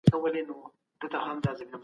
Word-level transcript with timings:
کله 0.09 0.29
نوي 0.47 0.61
سفیران 1.01 1.35
ټاکل 1.43 1.63
کیږي؟ 1.69 1.77